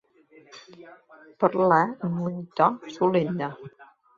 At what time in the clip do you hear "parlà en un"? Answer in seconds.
1.45-2.43